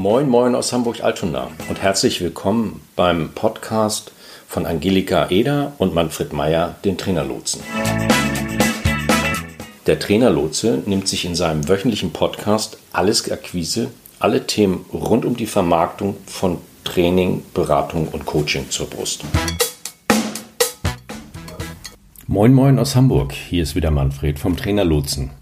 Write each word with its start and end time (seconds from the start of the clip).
Moin, 0.00 0.28
moin 0.28 0.54
aus 0.54 0.72
Hamburg-Altona 0.72 1.50
und 1.68 1.82
herzlich 1.82 2.20
willkommen 2.20 2.82
beim 2.94 3.30
Podcast 3.34 4.12
von 4.46 4.64
Angelika 4.64 5.28
Eder 5.28 5.72
und 5.78 5.92
Manfred 5.92 6.32
Meyer, 6.32 6.76
den 6.84 6.96
Trainerlotsen. 6.96 7.62
Der 9.88 9.98
Trainerlotse 9.98 10.84
nimmt 10.86 11.08
sich 11.08 11.24
in 11.24 11.34
seinem 11.34 11.68
wöchentlichen 11.68 12.12
Podcast 12.12 12.78
Alles 12.92 13.28
Akquise, 13.28 13.90
alle 14.20 14.46
Themen 14.46 14.84
rund 14.92 15.24
um 15.24 15.36
die 15.36 15.46
Vermarktung 15.46 16.14
von 16.26 16.58
Training, 16.84 17.42
Beratung 17.52 18.06
und 18.06 18.24
Coaching 18.24 18.70
zur 18.70 18.88
Brust. 18.88 19.24
Moin, 22.28 22.54
moin 22.54 22.78
aus 22.78 22.94
Hamburg. 22.94 23.32
Hier 23.32 23.64
ist 23.64 23.74
wieder 23.74 23.90
Manfred 23.90 24.38
vom 24.38 24.56
Trainerlotsen. 24.56 25.32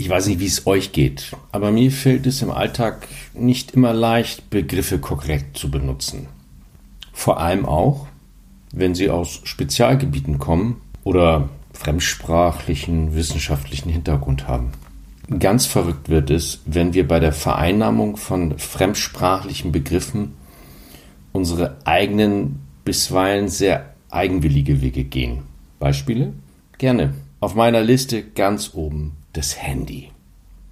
Ich 0.00 0.08
weiß 0.08 0.28
nicht, 0.28 0.38
wie 0.38 0.46
es 0.46 0.64
euch 0.68 0.92
geht, 0.92 1.32
aber 1.50 1.72
mir 1.72 1.90
fällt 1.90 2.24
es 2.28 2.40
im 2.40 2.52
Alltag 2.52 3.08
nicht 3.34 3.72
immer 3.72 3.92
leicht, 3.92 4.48
Begriffe 4.48 5.00
korrekt 5.00 5.58
zu 5.58 5.72
benutzen. 5.72 6.28
Vor 7.12 7.40
allem 7.40 7.66
auch, 7.66 8.06
wenn 8.72 8.94
sie 8.94 9.10
aus 9.10 9.40
Spezialgebieten 9.42 10.38
kommen 10.38 10.80
oder 11.02 11.48
fremdsprachlichen, 11.72 13.16
wissenschaftlichen 13.16 13.90
Hintergrund 13.90 14.46
haben. 14.46 14.70
Ganz 15.40 15.66
verrückt 15.66 16.08
wird 16.08 16.30
es, 16.30 16.60
wenn 16.64 16.94
wir 16.94 17.08
bei 17.08 17.18
der 17.18 17.32
Vereinnahmung 17.32 18.16
von 18.16 18.56
fremdsprachlichen 18.56 19.72
Begriffen 19.72 20.34
unsere 21.32 21.76
eigenen, 21.84 22.60
bisweilen 22.84 23.48
sehr 23.48 23.94
eigenwillige 24.10 24.80
Wege 24.80 25.02
gehen. 25.02 25.42
Beispiele? 25.80 26.34
Gerne. 26.78 27.14
Auf 27.40 27.56
meiner 27.56 27.82
Liste 27.82 28.22
ganz 28.22 28.74
oben 28.74 29.17
das 29.32 29.60
Handy. 29.60 30.10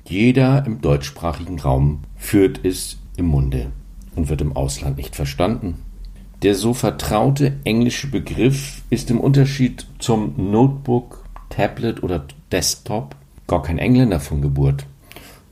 Jeder 0.04 0.64
im 0.66 0.80
deutschsprachigen 0.80 1.58
Raum 1.60 2.02
führt 2.16 2.64
es 2.64 2.98
im 3.16 3.26
Munde 3.26 3.72
und 4.14 4.28
wird 4.28 4.40
im 4.40 4.56
Ausland 4.56 4.96
nicht 4.96 5.16
verstanden. 5.16 5.82
Der 6.42 6.54
so 6.54 6.74
vertraute 6.74 7.58
englische 7.64 8.08
Begriff 8.08 8.82
ist 8.90 9.10
im 9.10 9.20
Unterschied 9.20 9.86
zum 9.98 10.34
Notebook, 10.50 11.24
Tablet 11.48 12.02
oder 12.02 12.26
Desktop 12.52 13.16
gar 13.46 13.62
kein 13.62 13.78
Engländer 13.78 14.20
von 14.20 14.42
Geburt, 14.42 14.86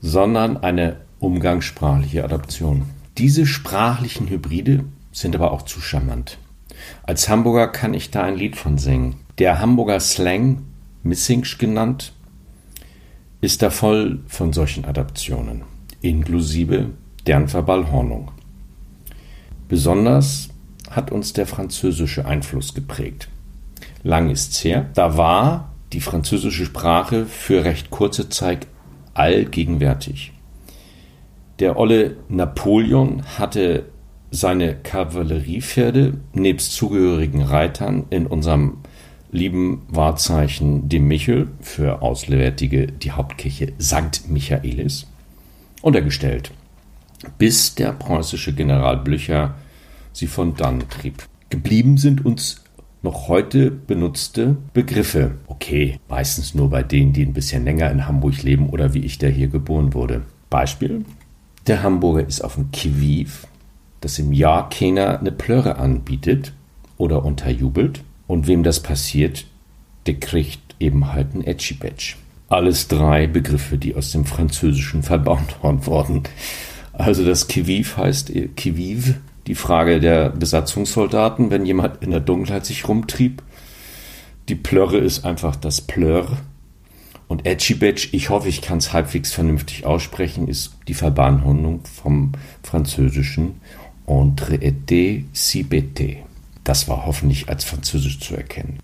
sondern 0.01 0.57
eine 0.57 0.97
umgangssprachliche 1.19 2.23
Adaption. 2.23 2.83
Diese 3.17 3.45
sprachlichen 3.45 4.29
Hybride 4.29 4.83
sind 5.11 5.35
aber 5.35 5.51
auch 5.51 5.63
zu 5.63 5.79
charmant. 5.79 6.37
Als 7.03 7.29
Hamburger 7.29 7.67
kann 7.69 7.93
ich 7.93 8.11
da 8.11 8.23
ein 8.23 8.35
Lied 8.35 8.55
von 8.55 8.77
singen. 8.77 9.15
Der 9.37 9.59
Hamburger 9.59 9.99
Slang, 9.99 10.63
Missingsch 11.03 11.57
genannt, 11.57 12.13
ist 13.41 13.61
da 13.61 13.69
voll 13.69 14.19
von 14.27 14.53
solchen 14.53 14.85
Adaptionen, 14.85 15.63
inklusive 16.01 16.91
deren 17.27 17.47
Verballhornung. 17.47 18.31
Besonders 19.67 20.49
hat 20.89 21.11
uns 21.11 21.33
der 21.33 21.47
französische 21.47 22.25
Einfluss 22.25 22.73
geprägt. 22.73 23.29
Lang 24.03 24.29
ist's 24.29 24.63
her, 24.63 24.89
da 24.93 25.17
war 25.17 25.71
die 25.93 26.01
französische 26.01 26.65
Sprache 26.65 27.25
für 27.25 27.63
recht 27.63 27.89
kurze 27.89 28.29
Zeit 28.29 28.67
allgegenwärtig. 29.13 30.33
Der 31.59 31.79
olle 31.79 32.17
Napoleon 32.27 33.23
hatte 33.37 33.85
seine 34.29 34.75
Kavalleriepferde 34.75 36.15
nebst 36.33 36.73
zugehörigen 36.73 37.41
Reitern 37.41 38.05
in 38.09 38.27
unserem 38.27 38.79
lieben 39.35 39.83
Wahrzeichen 39.89 40.89
dem 40.89 41.07
Michel 41.07 41.49
für 41.61 42.01
Auswärtige 42.01 42.87
die 42.87 43.11
Hauptkirche 43.11 43.73
St. 43.79 44.29
Michaelis 44.29 45.07
untergestellt, 45.81 46.51
bis 47.37 47.75
der 47.75 47.91
preußische 47.91 48.53
General 48.53 48.97
Blücher 48.97 49.55
sie 50.13 50.27
von 50.27 50.55
dann 50.55 50.87
trieb. 50.89 51.27
Geblieben 51.49 51.97
sind 51.97 52.25
uns 52.25 52.63
noch 53.03 53.27
heute 53.27 53.69
benutzte 53.69 54.57
Begriffe. 54.73 55.35
Okay, 55.47 55.99
meistens 56.09 56.55
nur 56.55 56.69
bei 56.69 56.81
denen, 56.81 57.13
die 57.13 57.23
ein 57.23 57.33
bisschen 57.33 57.63
länger 57.63 57.91
in 57.91 58.07
Hamburg 58.07 58.41
leben 58.41 58.69
oder 58.69 58.93
wie 58.93 59.05
ich, 59.05 59.19
der 59.19 59.29
hier 59.29 59.47
geboren 59.47 59.93
wurde. 59.93 60.23
Beispiel: 60.49 61.05
Der 61.67 61.83
Hamburger 61.83 62.25
ist 62.25 62.41
auf 62.41 62.55
dem 62.55 62.71
Kiviv, 62.71 63.45
dass 64.01 64.17
im 64.17 64.33
Jahr 64.33 64.69
keiner 64.69 65.19
eine 65.19 65.31
Plörre 65.31 65.77
anbietet 65.77 66.53
oder 66.97 67.23
unterjubelt. 67.23 68.03
Und 68.27 68.47
wem 68.47 68.63
das 68.63 68.81
passiert, 68.81 69.45
der 70.05 70.15
kriegt 70.15 70.75
eben 70.79 71.11
halt 71.13 71.33
ein 71.33 71.43
Etchi-Batch. 71.45 72.17
Alles 72.49 72.87
drei 72.87 73.27
Begriffe, 73.27 73.77
die 73.77 73.95
aus 73.95 74.11
dem 74.11 74.25
Französischen 74.25 75.03
verbaut 75.03 75.55
wurden. 75.61 76.23
Also 76.93 77.25
das 77.25 77.47
Kiviv 77.47 77.97
heißt 77.97 78.31
Kiviv, 78.55 79.15
die 79.47 79.55
Frage 79.55 79.99
der 79.99 80.29
Besatzungssoldaten, 80.29 81.51
wenn 81.51 81.65
jemand 81.65 82.01
in 82.01 82.11
der 82.11 82.19
Dunkelheit 82.19 82.65
sich 82.65 82.87
rumtrieb. 82.87 83.43
Die 84.47 84.55
Plörre 84.55 84.97
ist 84.97 85.25
einfach 85.25 85.55
das 85.55 85.81
Pleur. 85.81 86.37
Und 87.27 87.45
Etchibetch, 87.45 88.09
ich 88.11 88.29
hoffe, 88.29 88.49
ich 88.49 88.61
kann 88.61 88.77
es 88.77 88.93
halbwegs 88.93 89.33
vernünftig 89.33 89.85
aussprechen, 89.85 90.47
ist 90.47 90.75
die 90.87 90.93
Verbahnhundung 90.93 91.81
vom 91.83 92.33
französischen 92.61 93.59
Entre 94.05 94.55
été 94.57 95.23
si 95.33 95.63
bête. 95.63 96.17
Das 96.65 96.89
war 96.89 97.05
hoffentlich 97.05 97.47
als 97.47 97.63
Französisch 97.63 98.19
zu 98.19 98.35
erkennen. 98.35 98.79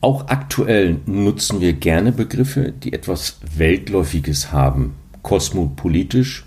Auch 0.00 0.28
aktuell 0.28 0.98
nutzen 1.06 1.60
wir 1.60 1.72
gerne 1.72 2.12
Begriffe, 2.12 2.72
die 2.72 2.92
etwas 2.92 3.38
Weltläufiges 3.56 4.52
haben, 4.52 4.94
kosmopolitisch 5.22 6.44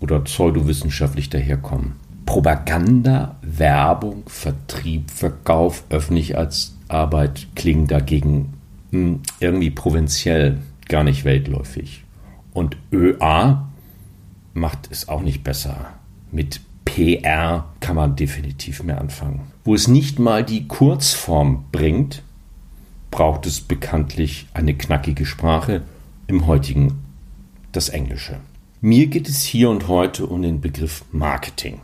oder 0.00 0.18
pseudowissenschaftlich 0.20 1.30
daherkommen. 1.30 1.92
Propaganda, 2.26 3.36
Werbung, 3.42 4.24
Vertrieb, 4.26 5.10
Verkauf, 5.10 5.84
öffentlich 5.90 6.36
als 6.36 6.74
Arbeit 6.88 7.46
klingen 7.54 7.86
dagegen 7.86 8.54
hm, 8.90 9.20
irgendwie 9.38 9.70
provinziell, 9.70 10.58
gar 10.88 11.04
nicht 11.04 11.24
weltläufig. 11.24 12.04
Und 12.52 12.76
ÖA 12.92 13.68
macht 14.54 14.88
es 14.90 15.08
auch 15.08 15.22
nicht 15.22 15.44
besser. 15.44 15.92
Mit 16.32 16.60
PR 17.00 17.64
kann 17.80 17.96
man 17.96 18.14
definitiv 18.14 18.82
mehr 18.82 19.00
anfangen. 19.00 19.52
Wo 19.64 19.74
es 19.74 19.88
nicht 19.88 20.18
mal 20.18 20.44
die 20.44 20.68
Kurzform 20.68 21.64
bringt, 21.72 22.22
braucht 23.10 23.46
es 23.46 23.62
bekanntlich 23.62 24.48
eine 24.52 24.74
knackige 24.74 25.24
Sprache, 25.24 25.80
im 26.26 26.46
heutigen 26.46 26.98
das 27.72 27.88
Englische. 27.88 28.36
Mir 28.82 29.06
geht 29.06 29.30
es 29.30 29.42
hier 29.42 29.70
und 29.70 29.88
heute 29.88 30.26
um 30.26 30.42
den 30.42 30.60
Begriff 30.60 31.06
Marketing. 31.10 31.80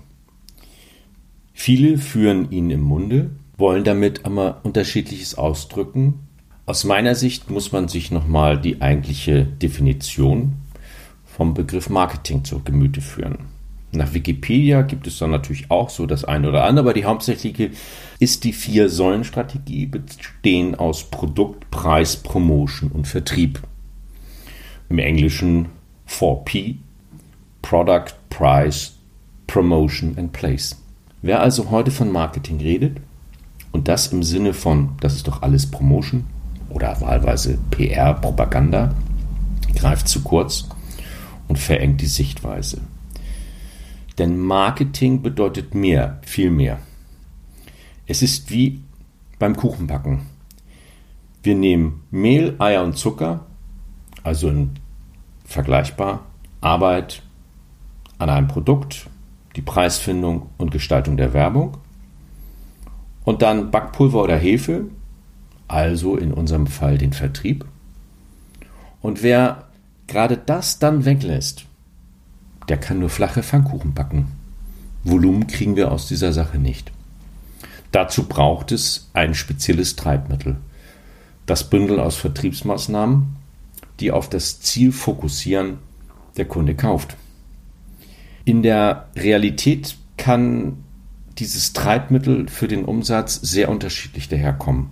Viele 1.55 1.97
führen 1.97 2.51
ihn 2.51 2.69
im 2.69 2.83
Munde, 2.83 3.31
wollen 3.57 3.85
damit 3.85 4.27
aber 4.27 4.61
unterschiedliches 4.65 5.35
ausdrücken. 5.35 6.27
Aus 6.67 6.85
meiner 6.85 7.15
Sicht 7.15 7.51
muss 7.51 7.73
man 7.73 7.89
sich 7.89 8.11
nochmal 8.11 8.61
die 8.61 8.83
eigentliche 8.83 9.47
Definition 9.47 10.57
vom 11.25 11.55
Begriff 11.55 11.89
Marketing 11.89 12.45
zur 12.45 12.63
Gemüte 12.63 13.01
führen. 13.01 13.56
Nach 13.97 14.13
Wikipedia 14.13 14.83
gibt 14.83 15.07
es 15.07 15.19
dann 15.19 15.31
natürlich 15.31 15.71
auch 15.71 15.89
so 15.89 16.07
das 16.07 16.25
eine 16.25 16.49
oder 16.49 16.65
andere, 16.65 16.85
aber 16.85 16.95
die 16.95 17.07
hauptsächliche 17.07 17.71
ist 18.19 18.45
die 18.45 18.53
Vier-Säulen-Strategie, 18.53 19.87
bestehen 19.87 20.75
aus 20.75 21.05
Produkt, 21.05 21.71
Preis, 21.71 22.17
Promotion 22.17 22.91
und 22.91 23.07
Vertrieb. 23.09 23.61
Im 24.91 24.99
Englischen 24.99 25.67
4P, 26.09 26.77
Product, 27.63 28.15
Price, 28.29 28.97
Promotion 29.47 30.17
and 30.19 30.33
Place. 30.33 30.77
Wer 31.23 31.41
also 31.41 31.71
heute 31.71 31.91
von 31.91 32.13
Marketing 32.13 32.61
redet 32.61 32.99
und 33.73 33.89
das 33.89 34.09
im 34.09 34.23
Sinne 34.23 34.53
von, 34.53 34.91
das 35.01 35.15
ist 35.15 35.27
doch 35.27 35.43
alles 35.43 35.71
Promotion 35.71 36.25
oder 36.69 37.01
wahlweise 37.01 37.59
PR, 37.71 38.15
Propaganda, 38.15 38.95
greift 39.75 40.09
zu 40.09 40.23
kurz 40.23 40.69
und 41.49 41.59
verengt 41.59 42.01
die 42.01 42.07
Sichtweise. 42.07 42.83
Denn 44.19 44.39
Marketing 44.39 45.23
bedeutet 45.23 45.75
mehr, 45.75 46.19
viel 46.23 46.51
mehr. 46.51 46.79
Es 48.07 48.23
ist 48.23 48.51
wie 48.51 48.83
beim 49.39 49.57
Kuchenbacken. 49.57 50.27
Wir 51.43 51.55
nehmen 51.55 52.03
Mehl, 52.11 52.57
Eier 52.59 52.83
und 52.83 52.97
Zucker, 52.97 53.47
also 54.23 54.53
vergleichbar 55.45 56.27
Arbeit 56.61 57.23
an 58.19 58.31
einem 58.31 58.49
Produkt, 58.49 59.09
die 59.55 59.63
Preisfindung 59.63 60.51
und 60.57 60.71
Gestaltung 60.71 61.17
der 61.17 61.33
Werbung. 61.33 61.77
Und 63.25 63.43
dann 63.43 63.71
Backpulver 63.71 64.23
oder 64.23 64.37
Hefe, 64.37 64.87
also 65.69 66.17
in 66.17 66.33
unserem 66.33 66.67
Fall 66.67 66.99
den 66.99 67.13
Vertrieb. 67.13 67.65
Und 69.03 69.23
wer 69.23 69.69
gerade 70.07 70.37
das 70.37 70.79
dann 70.79 71.05
weglässt, 71.05 71.67
der 72.69 72.79
kann 72.79 72.99
nur 72.99 73.11
flache 73.11 73.43
Pfannkuchen 73.43 73.95
backen. 73.95 74.33
Volumen 75.05 75.47
kriegen 75.47 75.77
wir 75.77 75.93
aus 75.93 76.09
dieser 76.09 76.33
Sache 76.33 76.59
nicht. 76.59 76.91
Dazu 77.93 78.25
braucht 78.25 78.73
es 78.73 79.11
ein 79.13 79.35
spezielles 79.35 79.97
Treibmittel. 79.97 80.57
Das 81.47 81.71
Bündel 81.71 82.01
aus 82.01 82.17
Vertriebsmaßnahmen, 82.17 83.37
die 84.01 84.11
auf 84.11 84.29
das 84.29 84.61
Ziel 84.61 84.93
fokussieren, 84.93 85.79
der 86.37 86.45
Kunde 86.45 86.75
kauft. 86.75 87.17
In 88.45 88.63
der 88.63 89.09
Realität 89.17 89.97
kann 90.17 90.79
dieses 91.39 91.73
Treibmittel 91.73 92.49
für 92.49 92.69
den 92.69 92.85
Umsatz 92.85 93.35
sehr 93.35 93.69
unterschiedlich 93.69 94.29
daherkommen. 94.29 94.91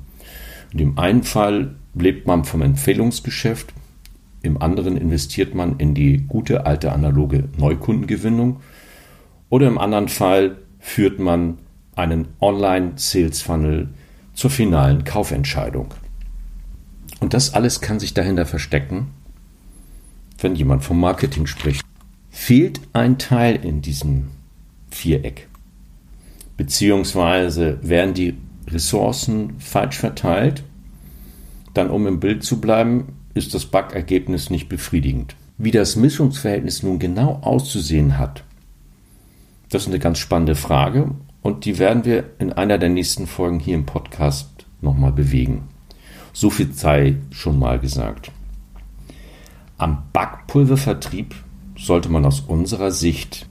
In 0.72 0.78
dem 0.78 0.98
einen 0.98 1.22
Fall 1.22 1.74
lebt 1.94 2.26
man 2.26 2.44
vom 2.44 2.62
Empfehlungsgeschäft, 2.62 3.72
im 4.44 4.60
anderen 4.60 4.96
investiert 4.98 5.54
man 5.54 5.78
in 5.78 5.94
die 5.94 6.18
gute 6.18 6.66
alte 6.66 6.92
analoge 6.92 7.44
Neukundengewinnung 7.56 8.60
oder 9.48 9.66
im 9.66 9.78
anderen 9.78 10.08
Fall 10.08 10.58
führt 10.78 11.18
man 11.18 11.58
einen 11.96 12.28
Online-Sales-Funnel 12.40 13.88
zur 14.34 14.50
finalen 14.50 15.04
Kaufentscheidung. 15.04 15.94
Und 17.20 17.32
das 17.32 17.54
alles 17.54 17.80
kann 17.80 17.98
sich 17.98 18.12
dahinter 18.12 18.44
verstecken, 18.44 19.12
wenn 20.40 20.54
jemand 20.54 20.84
vom 20.84 21.00
Marketing 21.00 21.46
spricht. 21.46 21.82
Fehlt 22.30 22.80
ein 22.92 23.16
Teil 23.16 23.64
in 23.64 23.80
diesem 23.80 24.24
Viereck, 24.90 25.48
beziehungsweise 26.58 27.78
werden 27.80 28.12
die 28.12 28.34
Ressourcen 28.68 29.54
falsch 29.58 29.96
verteilt, 29.96 30.64
dann 31.72 31.88
um 31.88 32.06
im 32.06 32.20
Bild 32.20 32.44
zu 32.44 32.60
bleiben, 32.60 33.23
ist 33.34 33.54
das 33.54 33.66
Backergebnis 33.66 34.50
nicht 34.50 34.68
befriedigend. 34.68 35.36
Wie 35.58 35.70
das 35.70 35.96
Mischungsverhältnis 35.96 36.82
nun 36.82 36.98
genau 36.98 37.40
auszusehen 37.42 38.18
hat, 38.18 38.44
das 39.68 39.82
ist 39.82 39.88
eine 39.88 39.98
ganz 39.98 40.18
spannende 40.18 40.54
Frage 40.54 41.10
und 41.42 41.64
die 41.64 41.78
werden 41.78 42.04
wir 42.04 42.30
in 42.38 42.52
einer 42.52 42.78
der 42.78 42.88
nächsten 42.88 43.26
Folgen 43.26 43.60
hier 43.60 43.74
im 43.74 43.86
Podcast 43.86 44.66
nochmal 44.80 45.12
bewegen. 45.12 45.68
So 46.32 46.50
viel 46.50 46.72
sei 46.72 47.16
schon 47.30 47.58
mal 47.58 47.78
gesagt. 47.78 48.30
Am 49.76 50.04
Backpulververtrieb 50.12 51.34
sollte 51.76 52.08
man 52.08 52.24
aus 52.24 52.40
unserer 52.40 52.90
Sicht 52.90 53.48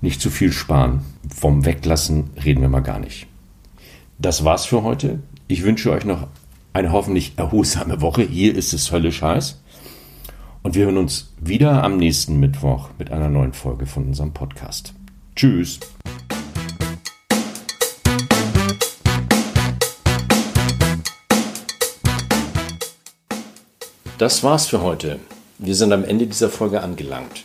nicht 0.00 0.20
zu 0.20 0.30
viel 0.30 0.52
sparen. 0.52 1.00
Vom 1.28 1.64
Weglassen 1.64 2.30
reden 2.44 2.60
wir 2.60 2.68
mal 2.68 2.80
gar 2.80 2.98
nicht. 2.98 3.26
Das 4.18 4.44
war's 4.44 4.64
für 4.64 4.82
heute. 4.82 5.20
Ich 5.48 5.64
wünsche 5.64 5.90
euch 5.90 6.04
noch 6.04 6.28
eine 6.74 6.90
hoffentlich 6.92 7.34
erholsame 7.36 8.00
Woche. 8.00 8.22
Hier 8.22 8.54
ist 8.54 8.74
es 8.74 8.92
höllisch 8.92 9.22
heiß. 9.22 9.62
Und 10.62 10.74
wir 10.74 10.86
hören 10.86 10.98
uns 10.98 11.32
wieder 11.40 11.84
am 11.84 11.96
nächsten 11.96 12.40
Mittwoch 12.40 12.90
mit 12.98 13.12
einer 13.12 13.28
neuen 13.28 13.52
Folge 13.52 13.86
von 13.86 14.06
unserem 14.06 14.32
Podcast. 14.32 14.92
Tschüss. 15.36 15.78
Das 24.18 24.42
war's 24.42 24.66
für 24.66 24.82
heute. 24.82 25.20
Wir 25.58 25.76
sind 25.76 25.92
am 25.92 26.04
Ende 26.04 26.26
dieser 26.26 26.48
Folge 26.48 26.82
angelangt. 26.82 27.44